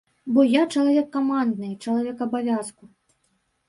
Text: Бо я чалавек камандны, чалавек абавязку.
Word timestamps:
Бо 0.37 0.45
я 0.53 0.63
чалавек 0.77 1.07
камандны, 1.17 1.69
чалавек 1.83 2.17
абавязку. 2.31 2.95